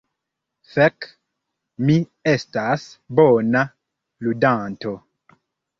[0.75, 1.07] Fek,
[1.89, 1.99] mi
[2.33, 2.89] estas
[3.21, 3.65] bona
[4.27, 5.01] ludanto.